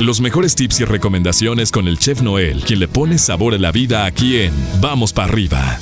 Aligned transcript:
Los 0.00 0.20
mejores 0.20 0.54
tips 0.54 0.80
y 0.80 0.84
recomendaciones 0.84 1.70
con 1.70 1.88
el 1.88 1.98
chef 1.98 2.20
Noel, 2.20 2.62
quien 2.64 2.80
le 2.80 2.86
pone 2.86 3.16
sabor 3.16 3.54
a 3.54 3.58
la 3.58 3.72
vida 3.72 4.04
aquí 4.04 4.40
en 4.40 4.52
Vamos 4.78 5.14
para 5.14 5.32
arriba. 5.32 5.78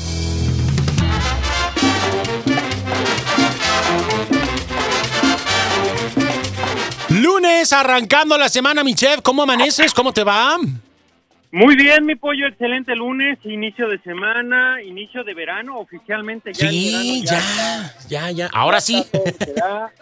Lunes, 7.09 7.73
arrancando 7.73 8.39
la 8.39 8.49
semana, 8.49 8.85
mi 8.85 8.95
chef. 8.95 9.21
¿Cómo 9.21 9.43
amaneces? 9.43 9.93
¿Cómo 9.93 10.13
te 10.13 10.23
va? 10.23 10.59
Muy 11.55 11.77
bien, 11.77 12.05
mi 12.05 12.17
pollo, 12.17 12.49
excelente 12.49 12.97
lunes, 12.97 13.39
inicio 13.45 13.89
de 13.89 14.01
semana, 14.01 14.83
inicio 14.83 15.23
de 15.23 15.35
verano, 15.35 15.79
oficialmente 15.79 16.53
ya. 16.53 16.69
Sí, 16.69 17.23
ya, 17.25 17.95
ya, 18.09 18.31
ya. 18.33 18.51
Ahora 18.53 18.81
sí. 18.81 19.05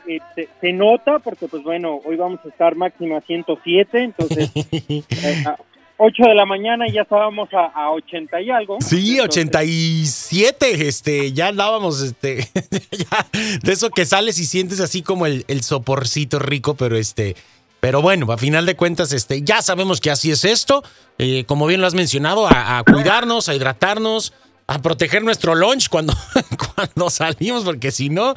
este, 0.07 0.49
se 0.63 0.73
nota 0.73 1.19
porque, 1.19 1.49
pues 1.49 1.63
bueno, 1.63 2.01
hoy 2.07 2.17
vamos 2.17 2.41
a 2.47 2.49
estar 2.49 2.75
máxima 2.75 3.21
107, 3.21 4.03
entonces, 4.03 4.51
eh, 4.55 5.45
a 5.45 5.57
8 5.99 6.23
de 6.23 6.35
la 6.35 6.47
mañana 6.47 6.89
y 6.89 6.93
ya 6.93 7.03
estábamos 7.03 7.51
a, 7.53 7.67
a 7.67 7.91
80 7.91 8.41
y 8.41 8.51
algo. 8.51 8.79
Sí, 8.81 9.19
Entonces, 9.19 9.45
87, 9.45 10.89
este, 10.89 11.33
ya 11.35 11.49
andábamos, 11.49 12.01
este, 12.01 12.49
ya, 12.93 13.27
de 13.63 13.73
eso 13.73 13.91
que 13.91 14.07
sales 14.07 14.39
y 14.39 14.47
sientes 14.47 14.81
así 14.81 15.03
como 15.03 15.27
el, 15.27 15.45
el 15.49 15.63
soporcito 15.63 16.39
rico, 16.39 16.77
pero 16.77 16.97
este, 16.97 17.37
pero 17.83 18.01
bueno, 18.01 18.31
a 18.31 18.39
final 18.39 18.65
de 18.65 18.77
cuentas, 18.77 19.13
este, 19.13 19.43
ya 19.43 19.61
sabemos 19.61 20.01
que 20.01 20.13
así 20.13 20.31
es 20.31 20.45
esto, 20.45 20.85
eh, 21.19 21.43
como 21.47 21.67
bien 21.67 21.81
lo 21.81 21.89
has 21.89 21.95
mencionado, 21.95 22.47
a, 22.47 22.79
a 22.79 22.85
cuidarnos, 22.85 23.49
a 23.49 23.57
hidratarnos, 23.57 24.33
a 24.69 24.81
proteger 24.81 25.25
nuestro 25.25 25.57
lunch 25.57 25.89
cuando, 25.89 26.15
cuando 26.77 27.11
salimos, 27.11 27.65
porque 27.65 27.91
si 27.91 28.09
no, 28.09 28.37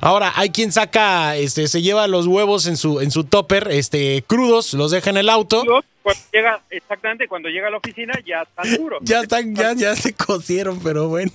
ahora 0.00 0.32
hay 0.34 0.50
quien 0.50 0.72
saca, 0.72 1.36
este, 1.36 1.68
se 1.68 1.82
lleva 1.82 2.08
los 2.08 2.26
huevos 2.26 2.66
en 2.66 2.76
su, 2.76 3.00
en 3.00 3.12
su 3.12 3.22
topper, 3.22 3.68
este, 3.70 4.24
crudos, 4.26 4.74
los 4.74 4.90
deja 4.90 5.10
en 5.10 5.18
el 5.18 5.28
auto. 5.28 5.62
Cuando 6.02 6.22
llega, 6.32 6.60
exactamente, 6.68 7.28
cuando 7.28 7.48
llega 7.50 7.68
a 7.68 7.70
la 7.70 7.76
oficina 7.76 8.12
ya 8.26 8.42
están 8.42 8.76
duros. 8.76 8.98
Ya 9.04 9.20
están, 9.20 9.54
ya, 9.54 9.72
ya 9.74 9.94
se 9.94 10.14
cocieron, 10.14 10.80
pero 10.80 11.08
bueno. 11.08 11.30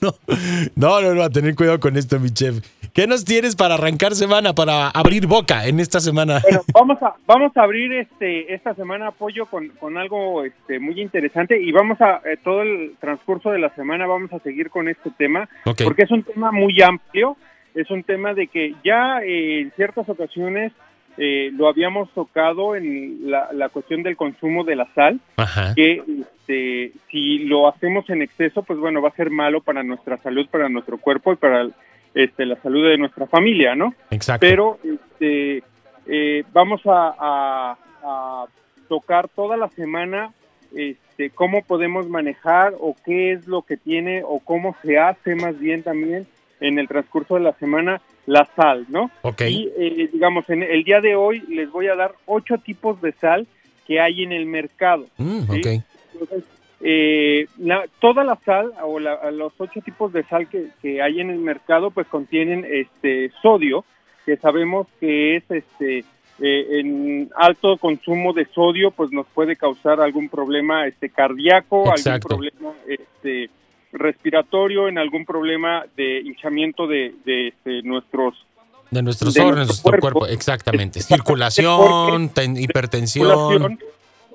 No, 0.75 1.01
no, 1.01 1.15
no, 1.15 1.23
a 1.23 1.29
tener 1.29 1.55
cuidado 1.55 1.79
con 1.79 1.95
esto, 1.95 2.19
mi 2.19 2.31
chef. 2.31 2.57
¿Qué 2.99 3.07
nos 3.07 3.23
tienes 3.23 3.55
para 3.55 3.75
arrancar 3.75 4.13
semana, 4.13 4.53
para 4.53 4.89
abrir 4.89 5.25
boca 5.25 5.65
en 5.65 5.79
esta 5.79 6.01
semana? 6.01 6.41
Bueno, 6.43 6.63
vamos 6.73 7.01
a 7.01 7.15
vamos 7.25 7.55
a 7.55 7.63
abrir 7.63 7.93
este 7.93 8.53
esta 8.53 8.75
semana 8.75 9.07
apoyo 9.07 9.45
con, 9.45 9.69
con 9.69 9.97
algo 9.97 10.43
este 10.43 10.81
muy 10.81 10.99
interesante 10.99 11.57
y 11.61 11.71
vamos 11.71 12.01
a 12.01 12.19
eh, 12.25 12.35
todo 12.43 12.61
el 12.61 12.97
transcurso 12.99 13.51
de 13.51 13.59
la 13.59 13.69
semana 13.69 14.05
vamos 14.05 14.33
a 14.33 14.39
seguir 14.39 14.69
con 14.69 14.89
este 14.89 15.11
tema 15.11 15.47
porque 15.63 16.03
es 16.03 16.11
un 16.11 16.23
tema 16.23 16.51
muy 16.51 16.81
amplio, 16.81 17.37
es 17.73 17.89
un 17.89 18.03
tema 18.03 18.33
de 18.33 18.47
que 18.47 18.75
ya 18.83 19.21
eh, 19.23 19.61
en 19.61 19.71
ciertas 19.77 20.09
ocasiones 20.09 20.73
eh, 21.17 21.51
lo 21.53 21.69
habíamos 21.69 22.13
tocado 22.13 22.75
en 22.75 23.31
la, 23.31 23.47
la 23.53 23.69
cuestión 23.69 24.03
del 24.03 24.17
consumo 24.17 24.65
de 24.65 24.75
la 24.75 24.93
sal, 24.93 25.21
Ajá. 25.37 25.73
que 25.73 26.03
este, 26.49 26.91
si 27.09 27.45
lo 27.45 27.69
hacemos 27.69 28.09
en 28.09 28.23
exceso, 28.23 28.61
pues 28.63 28.77
bueno, 28.77 29.01
va 29.01 29.07
a 29.07 29.15
ser 29.15 29.29
malo 29.29 29.61
para 29.61 29.83
nuestra 29.83 30.17
salud, 30.17 30.49
para 30.49 30.67
nuestro 30.67 30.97
cuerpo 30.97 31.31
y 31.31 31.37
para 31.37 31.69
este, 32.13 32.45
la 32.45 32.55
salud 32.61 32.87
de 32.87 32.97
nuestra 32.97 33.27
familia, 33.27 33.75
¿no? 33.75 33.93
Exacto. 34.09 34.45
pero 34.45 34.79
este, 34.83 35.63
eh, 36.07 36.43
vamos 36.53 36.81
a, 36.85 37.13
a- 37.19 37.77
a 38.03 38.45
tocar 38.87 39.27
toda 39.29 39.55
la 39.57 39.69
semana 39.69 40.33
este, 40.75 41.29
cómo 41.31 41.63
podemos 41.63 42.07
manejar 42.09 42.73
o 42.79 42.95
qué 43.05 43.31
es 43.33 43.47
lo 43.47 43.61
que 43.63 43.77
tiene 43.77 44.23
o 44.23 44.39
cómo 44.39 44.75
se 44.83 44.97
hace 44.97 45.35
más 45.35 45.59
bien 45.59 45.83
también 45.83 46.27
en 46.59 46.77
el 46.79 46.87
transcurso 46.87 47.35
de 47.35 47.41
la 47.41 47.53
semana 47.53 48.01
la 48.25 48.45
sal, 48.55 48.85
¿no? 48.89 49.09
Ok. 49.23 49.41
Y 49.47 49.69
eh, 49.77 50.09
digamos, 50.13 50.49
en 50.49 50.61
el 50.63 50.83
día 50.83 51.01
de 51.01 51.15
hoy 51.15 51.39
les 51.49 51.71
voy 51.71 51.87
a 51.87 51.95
dar 51.95 52.13
ocho 52.25 52.57
tipos 52.59 53.01
de 53.01 53.11
sal 53.13 53.47
que 53.87 53.99
hay 53.99 54.21
en 54.23 54.31
el 54.31 54.45
mercado. 54.45 55.07
Mm, 55.17 55.39
¿sí? 55.51 55.59
ok. 55.59 55.83
Entonces, 56.13 56.43
eh, 56.81 57.47
la- 57.57 57.85
toda 57.99 58.23
la 58.23 58.37
sal 58.45 58.71
o 58.83 58.99
la- 58.99 59.31
los 59.31 59.53
ocho 59.57 59.81
tipos 59.81 60.13
de 60.13 60.23
sal 60.23 60.47
que, 60.47 60.67
que 60.81 61.01
hay 61.01 61.19
en 61.19 61.29
el 61.29 61.39
mercado 61.39 61.91
pues 61.91 62.07
contienen 62.07 62.65
este 62.69 63.31
sodio 63.41 63.83
que 64.25 64.37
sabemos 64.37 64.87
que 64.99 65.35
es 65.37 65.43
este 65.49 66.05
eh, 66.41 66.79
en 66.79 67.29
alto 67.35 67.77
consumo 67.77 68.31
de 68.31 68.45
sodio 68.53 68.91
pues 68.91 69.11
nos 69.11 69.27
puede 69.27 69.57
causar 69.57 69.99
algún 69.99 70.29
problema 70.29 70.87
este 70.87 71.09
cardíaco 71.09 71.89
Exacto. 71.91 72.29
algún 72.33 72.49
problema 72.51 72.77
este 72.87 73.49
respiratorio 73.91 74.87
en 74.87 74.97
algún 74.97 75.25
problema 75.25 75.83
de 75.97 76.19
hinchamiento 76.19 76.87
de, 76.87 77.13
de, 77.25 77.47
este, 77.49 77.81
nuestros 77.81 78.45
De 78.91 79.01
nuestros 79.01 79.35
órganos, 79.37 79.67
nuestro 79.67 79.91
nuestro 79.91 79.99
cuerpo, 80.01 80.19
cuerpo. 80.19 80.33
exactamente. 80.33 80.99
Exactamente, 80.99 81.23
Circulación, 81.25 82.29
ten- 82.29 82.55
hipertensión. 82.57 83.27
circulación, 83.27 83.79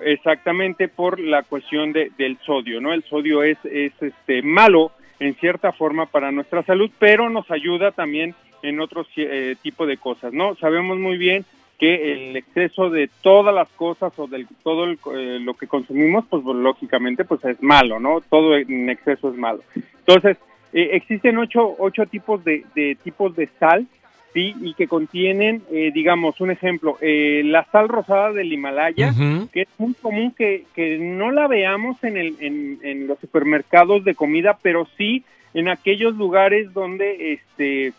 exactamente 0.03 0.89
por 0.89 1.21
la 1.21 1.43
cuestión 1.43 1.93
de, 1.93 2.11
del 2.19 2.39
sodio, 2.45 2.81
¿no? 2.81 2.93
El 2.93 3.03
sodio 3.05 3.43
es, 3.43 3.59
es 3.65 3.93
este 4.01 4.43
malo 4.43 4.93
en 5.21 5.35
cierta 5.35 5.73
forma 5.73 6.07
para 6.07 6.33
nuestra 6.33 6.63
salud, 6.63 6.91
pero 6.99 7.31
nos 7.31 7.51
ayuda 7.51 7.93
también 7.93 8.35
en 8.63 8.81
otros 8.81 9.07
eh, 9.17 9.57
tipo 9.63 9.87
de 9.87 9.97
cosas, 9.97 10.33
¿no? 10.33 10.55
Sabemos 10.57 10.99
muy 10.99 11.19
bien 11.19 11.45
que 11.79 12.13
el 12.13 12.37
exceso 12.37 12.89
de 12.89 13.11
todas 13.21 13.55
las 13.55 13.69
cosas 13.71 14.13
o 14.19 14.27
de 14.27 14.47
todo 14.63 14.85
el, 14.85 14.99
eh, 15.15 15.39
lo 15.41 15.55
que 15.55 15.67
consumimos, 15.67 16.25
pues 16.31 16.45
lógicamente 16.45 17.25
pues 17.25 17.45
es 17.45 17.63
malo, 17.63 17.99
¿no? 18.01 18.21
Todo 18.23 18.57
en 18.57 18.89
exceso 18.89 19.31
es 19.31 19.37
malo. 19.37 19.63
Entonces, 19.75 20.39
eh, 20.73 20.91
existen 20.93 21.37
ocho, 21.39 21.75
ocho 21.79 22.07
tipos 22.07 22.45
de, 22.45 22.65
de 22.75 22.97
tipos 23.03 23.35
de 23.37 23.49
sal 23.59 23.87
sí, 24.35 24.55
y 24.61 24.75
que 24.75 24.87
contienen, 24.89 25.63
eh, 25.73 25.91
digamos, 25.95 26.41
un 26.41 26.51
ejemplo, 26.51 26.99
eh, 27.01 27.43
la 27.45 27.65
sal 27.73 27.89
rosada 27.89 28.33
del 28.33 28.53
Himalaya, 28.53 29.15
que 29.53 29.63
es 29.63 29.69
muy 29.79 29.95
común 29.95 30.35
que, 30.37 30.65
que 30.75 30.99
no 30.99 31.31
la 31.31 31.47
veamos 31.49 32.03
en, 32.05 32.17
el, 32.19 32.35
en, 32.41 32.79
en 32.83 33.07
los 33.07 33.19
supermercados 33.21 34.05
de 34.05 34.15
comida, 34.15 34.59
pero 34.61 34.87
sí 34.99 35.23
en 35.55 35.69
aquellos 35.69 36.17
lugares 36.17 36.73
donde 36.75 37.33
este 37.35 37.93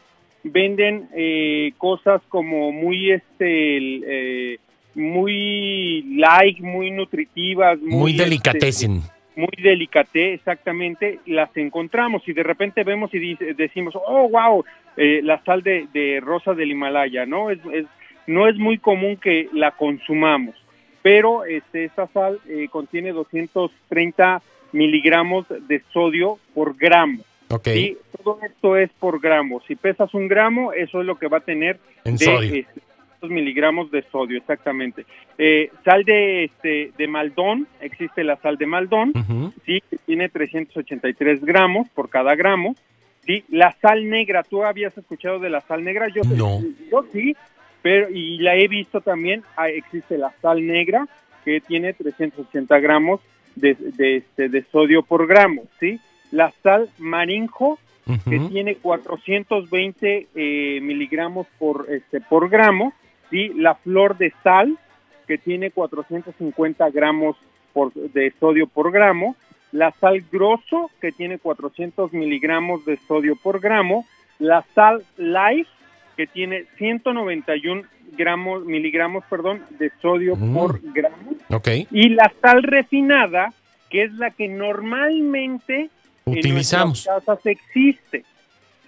venden 0.43 1.07
eh, 1.15 1.71
cosas 1.79 2.21
como 2.29 2.71
muy 2.71 3.11
este 3.11 3.77
eh, 4.53 4.57
muy 4.93 6.01
light, 6.17 6.59
muy 6.59 6.91
nutritivas, 6.91 7.79
muy, 7.79 7.95
Muy 7.95 8.11
este, 8.13 9.01
muy 9.35 9.49
delicate, 9.61 10.33
exactamente, 10.33 11.19
las 11.25 11.49
encontramos 11.57 12.21
y 12.27 12.33
de 12.33 12.43
repente 12.43 12.83
vemos 12.83 13.13
y 13.13 13.19
dice- 13.19 13.53
decimos, 13.53 13.93
oh, 13.95 14.29
wow, 14.29 14.63
eh, 14.97 15.21
la 15.23 15.41
sal 15.43 15.61
de, 15.63 15.87
de 15.93 16.19
rosa 16.21 16.53
del 16.53 16.71
Himalaya, 16.71 17.25
¿no? 17.25 17.49
Es, 17.51 17.59
es- 17.71 17.85
no 18.27 18.47
es 18.47 18.57
muy 18.57 18.79
común 18.79 19.17
que 19.17 19.49
la 19.53 19.69
consumamos, 19.71 20.55
pero 21.03 21.45
este, 21.45 21.85
esta 21.85 22.07
sal 22.07 22.39
eh, 22.49 22.67
contiene 22.71 23.11
230 23.11 24.41
miligramos 24.71 25.45
de 25.67 25.81
sodio 25.93 26.39
por 26.53 26.75
gramo. 26.75 27.19
Ok. 27.49 27.67
¿sí? 27.67 27.97
Todo 28.23 28.39
esto 28.43 28.77
es 28.77 28.89
por 28.99 29.19
gramo. 29.21 29.61
Si 29.67 29.75
pesas 29.75 30.13
un 30.15 30.27
gramo, 30.27 30.73
eso 30.73 30.99
es 31.01 31.05
lo 31.05 31.17
que 31.19 31.27
va 31.27 31.37
a 31.37 31.41
tener 31.41 31.77
En 32.03 32.17
de 32.17 32.25
sodio. 32.25 32.55
este, 32.55 32.81
miligramos 33.27 33.91
de 33.91 34.03
sodio, 34.11 34.37
exactamente. 34.37 35.05
Eh, 35.37 35.69
sal 35.83 36.03
de, 36.03 36.45
este, 36.45 36.91
de 36.97 37.07
Maldón, 37.07 37.67
existe 37.81 38.23
la 38.23 38.37
sal 38.37 38.57
de 38.57 38.65
Maldón, 38.67 39.13
sí, 39.65 39.81
tiene 40.05 40.29
383 40.29 41.43
gramos 41.43 41.87
por 41.89 42.09
cada 42.09 42.35
gramo. 42.35 42.75
Sí, 43.25 43.43
la 43.49 43.75
sal 43.81 44.09
negra, 44.09 44.43
¿tú 44.43 44.63
habías 44.63 44.95
escuchado 44.97 45.39
de 45.39 45.49
la 45.49 45.61
sal 45.61 45.83
negra? 45.83 46.07
Yo, 46.09 46.21
No. 46.23 46.61
yo 46.91 47.05
sí, 47.11 47.35
pero 47.81 48.09
y 48.09 48.37
la 48.37 48.55
he 48.55 48.67
visto 48.67 49.01
también. 49.01 49.43
Ah, 49.57 49.69
existe 49.69 50.17
la 50.17 50.31
sal 50.41 50.65
negra 50.65 51.07
que 51.43 51.61
tiene 51.61 51.93
380 51.93 52.79
gramos 52.79 53.21
de, 53.55 53.75
de, 53.75 54.17
este, 54.17 54.49
de 54.49 54.63
sodio 54.71 55.03
por 55.03 55.27
gramo, 55.27 55.63
¿sí? 55.79 55.99
La 56.31 56.51
sal 56.63 56.89
marinjo 56.97 57.79
que 58.29 58.39
tiene 58.51 58.75
420 58.75 60.27
eh, 60.35 60.79
miligramos 60.81 61.47
por 61.57 61.87
este 61.89 62.21
por 62.21 62.49
gramo, 62.49 62.93
¿sí? 63.31 63.49
La 63.55 63.75
flor 63.75 64.17
de 64.17 64.31
sal 64.43 64.77
que 65.27 65.37
tiene 65.39 65.71
450 65.71 66.89
gramos 66.91 67.35
por, 67.73 67.91
de 67.93 68.31
sodio 68.39 68.67
por 68.67 68.91
gramo, 68.91 69.35
la 69.75 69.91
sal 69.91 70.23
grosso 70.31 70.89
que 71.01 71.11
tiene 71.11 71.37
400 71.37 72.13
miligramos 72.13 72.85
de 72.85 72.97
sodio 73.07 73.35
por 73.35 73.59
gramo, 73.59 74.05
la 74.39 74.63
sal 74.73 75.03
light 75.17 75.67
que 76.15 76.27
tiene 76.27 76.63
191 76.77 77.83
gramos 78.17 78.63
miligramos 78.65 79.23
perdón 79.29 79.61
de 79.77 79.91
sodio 80.01 80.35
Mm. 80.37 80.53
por 80.55 80.79
gramo 80.93 81.31
Ok. 81.49 81.67
y 81.91 82.09
la 82.09 82.31
sal 82.41 82.63
refinada 82.63 83.51
que 83.89 84.03
es 84.03 84.13
la 84.13 84.31
que 84.31 84.47
normalmente 84.47 85.89
Utilizamos. 86.25 87.05
en 87.07 87.13
casas 87.13 87.45
existe, 87.45 88.23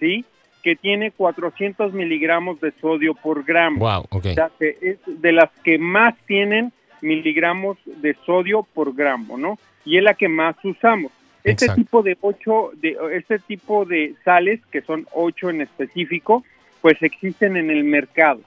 ¿sí? 0.00 0.24
Que 0.62 0.74
tiene 0.74 1.10
400 1.12 1.92
miligramos 1.92 2.60
de 2.60 2.72
sodio 2.80 3.14
por 3.14 3.44
gramo. 3.44 3.78
Wow, 3.78 4.06
ok. 4.10 4.26
O 4.26 4.34
sea, 4.34 4.50
que 4.58 4.76
es 4.82 4.98
de 5.06 5.32
las 5.32 5.50
que 5.62 5.78
más 5.78 6.14
tienen 6.26 6.72
miligramos 7.00 7.78
de 7.84 8.16
sodio 8.26 8.66
por 8.74 8.94
gramo, 8.94 9.38
¿no? 9.38 9.58
Y 9.84 9.98
es 9.98 10.02
la 10.02 10.14
que 10.14 10.28
más 10.28 10.56
usamos. 10.64 11.12
Este 11.44 11.66
Exacto. 11.66 11.82
tipo 11.82 12.02
de 12.02 12.16
ocho, 12.20 12.70
de 12.74 12.96
este 13.12 13.38
tipo 13.38 13.84
de 13.84 14.14
sales, 14.24 14.60
que 14.70 14.82
son 14.82 15.06
ocho 15.14 15.50
en 15.50 15.60
específico, 15.60 16.44
pues 16.80 17.02
existen 17.02 17.56
en 17.56 17.70
el 17.70 17.84
mercado. 17.84 18.40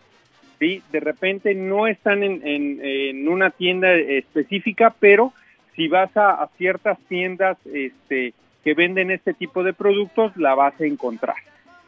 ¿sí? 0.59 0.83
De 0.92 1.00
repente 1.00 1.56
no 1.56 1.88
están 1.88 2.21
en, 2.24 2.42
en, 2.44 3.27
una 3.27 3.50
tienda 3.50 3.94
específica, 3.94 4.94
pero 5.00 5.33
si 5.75 5.88
vas 5.88 6.15
a, 6.15 6.47
ciertas 6.57 7.00
tiendas 7.07 7.57
este, 7.65 8.33
que 8.63 8.74
venden 8.74 9.09
este 9.09 9.33
tipo 9.33 9.63
de 9.63 9.74
productos, 9.74 10.36
la 10.38 10.54
vas 10.54 10.80
a 10.80 10.86
encontrar, 10.86 11.38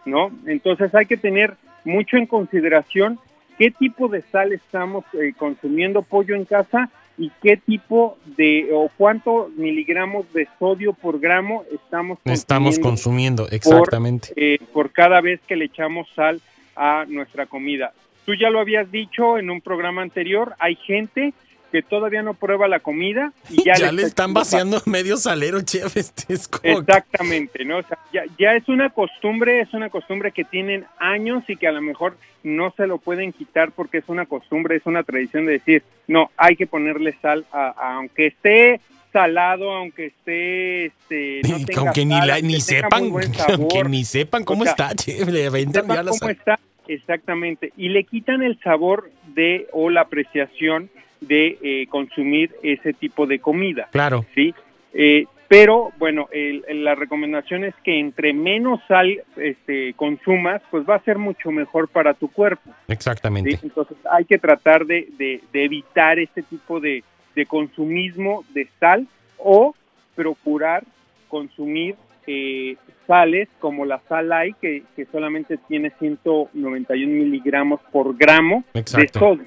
¿no? 0.05 0.31
Entonces 0.47 0.95
hay 0.95 1.05
que 1.05 1.17
tener 1.17 1.53
mucho 1.85 2.17
en 2.17 2.25
consideración 2.25 3.19
qué 3.57 3.71
tipo 3.71 4.07
de 4.07 4.21
sal 4.23 4.53
estamos 4.53 5.05
eh, 5.13 5.33
consumiendo 5.37 6.01
pollo 6.01 6.35
en 6.35 6.45
casa 6.45 6.89
y 7.17 7.31
qué 7.41 7.57
tipo 7.57 8.17
de 8.37 8.69
o 8.73 8.89
cuántos 8.97 9.51
miligramos 9.53 10.31
de 10.33 10.47
sodio 10.57 10.93
por 10.93 11.19
gramo 11.19 11.63
estamos 11.71 12.17
consumiendo, 12.17 12.33
estamos 12.33 12.79
consumiendo 12.79 13.47
exactamente 13.49 14.33
eh, 14.35 14.59
por 14.73 14.91
cada 14.91 15.21
vez 15.21 15.39
que 15.47 15.55
le 15.55 15.65
echamos 15.65 16.07
sal 16.15 16.41
a 16.75 17.05
nuestra 17.07 17.45
comida. 17.45 17.93
Tú 18.25 18.33
ya 18.35 18.49
lo 18.49 18.59
habías 18.59 18.89
dicho 18.91 19.37
en 19.37 19.49
un 19.49 19.61
programa 19.61 20.01
anterior, 20.01 20.55
hay 20.59 20.75
gente 20.75 21.33
que 21.73 21.81
todavía 21.81 22.21
no 22.21 22.35
prueba 22.35 22.67
la 22.67 22.81
comida 22.81 23.33
y 23.49 23.63
ya, 23.63 23.73
le, 23.91 24.03
están 24.03 24.31
vaciando 24.31 24.79
medio 24.85 25.17
salero, 25.17 25.59
chef. 25.61 25.97
Este 25.97 26.35
Exactamente, 26.61 27.65
¿no? 27.65 27.79
O 27.79 27.81
sea, 27.81 27.97
ya, 28.13 28.25
ya 28.37 28.53
es 28.53 28.69
una 28.69 28.91
costumbre, 28.91 29.59
es 29.59 29.73
una 29.73 29.89
costumbre 29.89 30.31
que 30.31 30.43
tienen 30.43 30.85
años 30.99 31.43
y 31.47 31.55
que 31.55 31.67
a 31.67 31.71
lo 31.71 31.81
mejor 31.81 32.15
no 32.43 32.71
se 32.77 32.85
lo 32.85 32.99
pueden 32.99 33.33
quitar 33.33 33.71
porque 33.71 33.97
es 33.97 34.03
una 34.07 34.27
costumbre, 34.27 34.75
es 34.75 34.85
una 34.85 35.01
tradición 35.01 35.47
de 35.47 35.53
decir, 35.53 35.83
no, 36.07 36.29
hay 36.37 36.55
que 36.55 36.67
ponerle 36.67 37.17
sal, 37.19 37.43
aunque 37.51 38.27
esté 38.27 38.79
salado, 39.11 39.71
aunque 39.71 40.07
esté, 40.07 40.85
este, 40.85 41.41
no 41.49 41.65
tenga 41.65 41.81
aunque 41.81 42.05
ni, 42.05 42.19
ni 42.43 42.61
sepan, 42.61 43.11
aunque 43.49 43.83
ni 43.85 44.05
sepan 44.05 44.43
cómo 44.43 44.63
está, 44.63 44.93
chef, 44.93 45.27
le 45.27 45.47
aventan 45.47 45.87
ya 45.87 46.03
cómo 46.03 46.29
está, 46.29 46.59
exactamente, 46.87 47.73
y 47.77 47.89
le 47.89 48.03
quitan 48.03 48.43
el 48.43 48.59
sabor 48.59 49.09
de 49.27 49.67
o 49.71 49.89
la 49.89 50.01
apreciación 50.01 50.89
de 51.21 51.57
eh, 51.61 51.87
consumir 51.87 52.51
ese 52.63 52.93
tipo 52.93 53.25
de 53.25 53.39
comida. 53.39 53.87
Claro. 53.91 54.25
Sí. 54.35 54.53
Eh, 54.93 55.25
pero 55.47 55.91
bueno, 55.99 56.29
la 56.69 56.95
recomendación 56.95 57.63
es 57.63 57.75
que 57.83 57.99
entre 57.99 58.33
menos 58.33 58.79
sal 58.87 59.21
este, 59.37 59.93
consumas, 59.93 60.63
pues 60.71 60.83
va 60.89 60.95
a 60.95 61.03
ser 61.03 61.19
mucho 61.19 61.51
mejor 61.51 61.89
para 61.89 62.15
tu 62.15 62.27
cuerpo. 62.27 62.71
Exactamente. 62.87 63.59
Entonces 63.61 63.97
hay 64.09 64.25
que 64.25 64.39
tratar 64.39 64.87
de, 64.87 65.09
de, 65.15 65.41
evitar 65.53 66.17
este 66.17 66.41
tipo 66.41 66.79
de, 66.79 67.03
de, 67.35 67.45
consumismo 67.45 68.43
de 68.55 68.67
sal 68.79 69.05
o 69.37 69.75
procurar 70.15 70.85
consumir 71.27 71.97
eh, 72.27 72.77
sales 73.07 73.49
como 73.59 73.85
la 73.85 74.01
sal 74.07 74.31
AI, 74.31 74.53
que, 74.61 74.83
que 74.95 75.05
solamente 75.05 75.57
tiene 75.67 75.91
191 75.99 77.13
miligramos 77.13 77.81
por 77.91 78.15
gramo 78.17 78.63
de 78.73 78.83
sodio. 78.85 79.45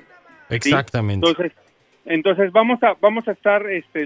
Exactamente. 0.51 1.27
Entonces, 1.27 1.53
entonces 2.05 2.53
vamos 2.53 2.83
a 2.83 2.95
vamos 3.01 3.27
a 3.29 3.33
estar 3.33 3.69
este, 3.69 4.05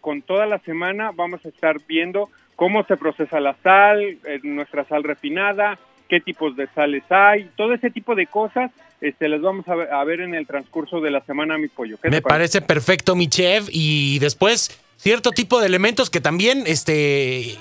con 0.00 0.22
toda 0.22 0.46
la 0.46 0.58
semana 0.60 1.10
vamos 1.12 1.44
a 1.44 1.48
estar 1.48 1.76
viendo 1.88 2.28
cómo 2.54 2.84
se 2.84 2.96
procesa 2.96 3.40
la 3.40 3.56
sal, 3.62 4.00
eh, 4.02 4.40
nuestra 4.44 4.84
sal 4.84 5.02
refinada, 5.02 5.78
qué 6.08 6.20
tipos 6.20 6.56
de 6.56 6.68
sales 6.68 7.02
hay, 7.08 7.50
todo 7.56 7.74
ese 7.74 7.90
tipo 7.90 8.14
de 8.14 8.26
cosas 8.26 8.70
este, 9.00 9.28
les 9.28 9.40
vamos 9.40 9.66
a 9.66 9.74
ver, 9.74 9.92
a 9.92 10.04
ver 10.04 10.20
en 10.20 10.34
el 10.34 10.46
transcurso 10.46 11.00
de 11.00 11.10
la 11.10 11.22
semana, 11.22 11.56
mi 11.56 11.68
pollo. 11.68 11.98
Me 12.02 12.20
parece 12.20 12.60
perfecto, 12.60 13.16
mi 13.16 13.28
chef, 13.28 13.68
y 13.72 14.18
después 14.18 14.78
cierto 15.02 15.32
tipo 15.32 15.60
de 15.60 15.66
elementos 15.66 16.10
que 16.10 16.20
también 16.20 16.64
este, 16.66 17.58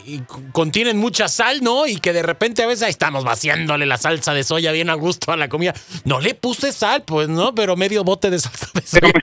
contienen 0.52 0.98
mucha 0.98 1.30
sal, 1.30 1.62
¿no? 1.64 1.88
Y 1.88 1.98
que 1.98 2.12
de 2.12 2.22
repente 2.22 2.64
a 2.64 2.68
veces 2.68 2.84
ahí 2.84 2.90
estamos 2.90 3.24
vaciándole 3.24 3.86
la 3.86 3.98
salsa 3.98 4.34
de 4.34 4.44
soya 4.44 4.74
bien 4.74 4.90
a 4.90 4.96
gusto 4.96 5.32
a 5.32 5.38
la 5.38 5.48
comida. 5.48 5.74
No 6.04 6.20
le 6.20 6.34
puse 6.34 6.74
sal, 6.74 7.04
pues 7.04 7.30
no, 7.30 7.56
pero 7.56 7.78
medio 7.78 8.04
bote 8.04 8.30
de 8.30 8.40
salsa 8.40 8.68
de 8.74 8.82
soya. 8.82 9.14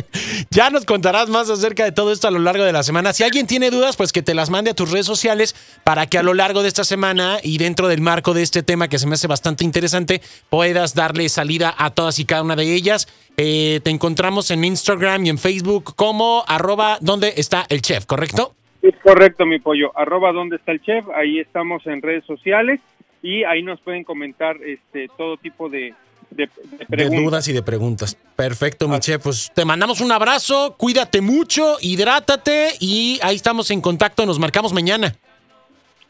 ya 0.50 0.70
nos 0.70 0.84
contarás 0.84 1.28
más 1.28 1.50
acerca 1.50 1.84
de 1.84 1.90
todo 1.90 2.12
esto 2.12 2.28
a 2.28 2.30
lo 2.30 2.38
largo 2.38 2.64
de 2.64 2.72
la 2.72 2.84
semana. 2.84 3.12
Si 3.12 3.24
alguien 3.24 3.48
tiene 3.48 3.70
dudas, 3.70 3.96
pues 3.96 4.12
que 4.12 4.22
te 4.22 4.34
las 4.34 4.50
mande 4.50 4.70
a 4.70 4.74
tus 4.74 4.92
redes 4.92 5.06
sociales 5.06 5.56
para 5.82 6.06
que 6.06 6.18
a 6.18 6.22
lo 6.22 6.34
largo 6.34 6.62
de 6.62 6.68
esta 6.68 6.84
semana 6.84 7.38
y 7.42 7.58
dentro 7.58 7.88
del 7.88 8.00
marco 8.00 8.34
de 8.34 8.42
este 8.42 8.62
tema 8.62 8.86
que 8.86 9.00
se 9.00 9.08
me 9.08 9.14
hace 9.14 9.26
bastante 9.26 9.64
interesante, 9.64 10.22
puedas 10.48 10.94
darle 10.94 11.28
salida 11.28 11.74
a 11.76 11.90
todas 11.90 12.20
y 12.20 12.24
cada 12.24 12.42
una 12.42 12.54
de 12.54 12.72
ellas. 12.72 13.08
Eh, 13.36 13.80
te 13.82 13.90
encontramos 13.90 14.52
en 14.52 14.62
Instagram 14.62 15.26
y 15.26 15.28
en 15.28 15.38
Facebook 15.38 15.96
como 15.96 16.44
arroba 16.46 16.98
donde 17.00 17.34
está 17.36 17.63
el 17.68 17.82
chef, 17.82 18.06
¿correcto? 18.06 18.54
Es 18.82 18.94
correcto, 19.02 19.46
mi 19.46 19.58
pollo. 19.58 19.96
Arroba 19.96 20.32
donde 20.32 20.56
está 20.56 20.72
el 20.72 20.82
chef. 20.82 21.06
Ahí 21.14 21.38
estamos 21.38 21.86
en 21.86 22.02
redes 22.02 22.24
sociales 22.26 22.80
y 23.22 23.44
ahí 23.44 23.62
nos 23.62 23.80
pueden 23.80 24.04
comentar 24.04 24.56
este 24.62 25.08
todo 25.16 25.38
tipo 25.38 25.70
de, 25.70 25.94
de, 26.30 26.48
dudas 27.08 27.48
y 27.48 27.52
de 27.52 27.62
preguntas. 27.62 28.18
Perfecto, 28.36 28.86
mi 28.86 28.98
chef. 29.00 29.22
Pues 29.22 29.50
te 29.54 29.64
mandamos 29.64 30.00
un 30.00 30.12
abrazo, 30.12 30.74
cuídate 30.76 31.22
mucho, 31.22 31.78
hidrátate 31.80 32.68
y 32.80 33.18
ahí 33.22 33.36
estamos 33.36 33.70
en 33.70 33.80
contacto. 33.80 34.26
Nos 34.26 34.38
marcamos 34.38 34.72
mañana. 34.72 35.14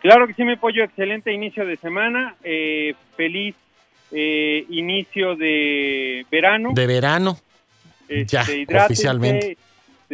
Claro 0.00 0.26
que 0.26 0.34
sí, 0.34 0.44
mi 0.44 0.56
pollo. 0.56 0.82
Excelente 0.84 1.32
inicio 1.32 1.64
de 1.64 1.76
semana. 1.76 2.34
Eh, 2.42 2.94
feliz 3.16 3.54
eh, 4.10 4.66
inicio 4.70 5.36
de 5.36 6.26
verano. 6.30 6.70
De 6.74 6.86
verano. 6.86 7.38
ya, 8.08 8.42
este, 8.42 8.66
oficialmente. 8.76 9.56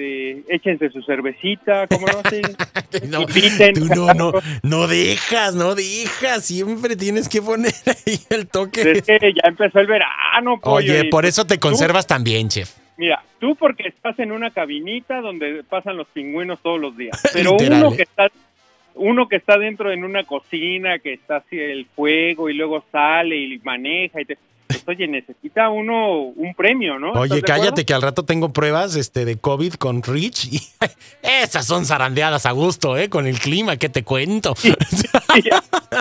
Este, 0.01 0.55
échense 0.55 0.91
su 0.91 1.03
cervecita, 1.03 1.87
¿cómo 1.87 2.07
no? 2.07 2.13
no, 3.09 3.27
tú 3.27 3.85
no, 3.95 4.15
no, 4.15 4.33
no 4.63 4.87
dejas, 4.87 5.55
no 5.55 5.75
dejas, 5.75 6.45
siempre 6.45 6.97
tienes 6.97 7.29
que 7.29 7.43
poner 7.43 7.73
ahí 7.87 8.17
el 8.31 8.49
toque. 8.49 8.81
Es 8.83 9.03
que 9.03 9.33
ya 9.35 9.49
empezó 9.49 9.81
el 9.81 9.87
verano, 9.87 10.59
Oye, 10.63 11.05
por 11.07 11.27
eso 11.27 11.47
te 11.47 11.59
conservas 11.59 12.07
tan 12.07 12.25
bien, 12.25 12.49
chef. 12.49 12.77
Mira, 12.97 13.23
tú 13.39 13.57
porque 13.57 13.89
estás 13.89 14.19
en 14.19 14.33
una 14.33 14.51
cabinita 14.51 15.21
donde 15.21 15.65
pasan 15.65 15.97
los 15.97 16.07
pingüinos 16.09 16.61
todos 16.61 16.81
los 16.81 16.97
días, 16.97 17.21
pero 17.33 17.53
uno 17.53 17.93
que 17.93 18.03
está 18.03 18.29
uno 18.95 19.29
que 19.29 19.37
está 19.37 19.57
dentro 19.57 19.93
en 19.93 20.05
una 20.05 20.25
cocina, 20.25 20.99
que 20.99 21.15
está 21.15 21.37
así 21.37 21.59
el 21.59 21.87
fuego 21.87 22.51
y 22.51 22.55
luego 22.55 22.85
sale 22.91 23.37
y 23.37 23.59
maneja 23.61 24.21
y 24.21 24.25
te... 24.25 24.37
Oye, 24.91 25.07
necesita 25.07 25.69
uno 25.69 26.23
un 26.35 26.53
premio, 26.55 26.99
¿no? 26.99 27.13
Oye, 27.13 27.43
cállate 27.43 27.85
que 27.85 27.95
al 27.95 28.03
rato 28.03 28.25
tengo 28.25 28.53
pruebas 28.53 28.97
este, 28.97 29.25
de 29.25 29.37
COVID 29.37 29.75
con 29.75 30.03
Rich 30.03 30.47
y 30.47 30.61
esas 31.23 31.65
son 31.65 31.87
zarandeadas 31.87 32.45
a 32.45 32.51
gusto, 32.51 32.97
¿eh? 32.99 33.09
Con 33.09 33.29
el 33.29 33.39
clima, 33.39 33.77
¿qué 33.77 33.89
te 33.89 34.03
cuento? 34.03 34.55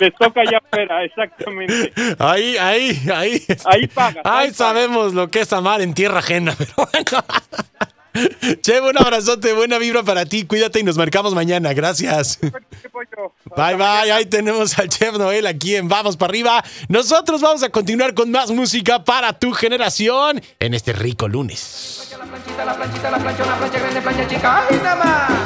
les 0.01 0.15
toca 0.15 0.43
ya 0.43 0.59
fuera, 0.71 1.03
exactamente. 1.03 1.93
Ahí, 2.17 2.57
ahí, 2.57 2.99
ahí. 3.13 3.43
Ahí 3.65 3.85
pagas. 3.85 4.25
Ahí, 4.25 4.51
sabemos 4.55 5.13
lo 5.13 5.29
que 5.29 5.41
es 5.41 5.53
amar 5.53 5.81
en 5.81 5.93
tierra 5.93 6.17
ajena, 6.17 6.55
pero 6.57 6.73
bueno. 6.75 7.23
Che, 8.63 8.81
un 8.81 8.97
abrazote, 8.97 9.53
buena 9.53 9.77
vibra 9.77 10.01
para 10.01 10.25
ti. 10.25 10.45
Cuídate 10.45 10.79
y 10.79 10.83
nos 10.83 10.97
marcamos 10.97 11.35
mañana. 11.35 11.73
Gracias. 11.73 12.39
Bye, 13.55 13.75
bye. 13.75 14.11
Ahí 14.11 14.25
tenemos 14.25 14.77
al 14.79 14.89
Chef 14.89 15.17
Noel 15.17 15.47
aquí 15.47 15.75
en 15.75 15.87
Vamos 15.87 16.17
para 16.17 16.31
arriba. 16.31 16.63
Nosotros 16.87 17.41
vamos 17.41 17.63
a 17.63 17.69
continuar 17.69 18.13
con 18.13 18.31
más 18.31 18.51
música 18.51 19.03
para 19.03 19.33
tu 19.33 19.51
generación 19.53 20.41
en 20.59 20.73
este 20.73 20.93
rico 20.93 21.27
lunes. 21.27 22.09
La 22.17 22.25
planchita, 22.25 22.65
la 22.65 22.75
planchita, 22.75 23.11
la 23.11 23.17
plancha, 23.17 23.43
una 23.43 23.57
plancha 23.57 23.79
grande, 23.79 24.01
plancha 24.01 24.27
chica. 24.27 24.67
¡Ay, 24.69 24.79
nada 24.83 24.95
más! 25.03 25.29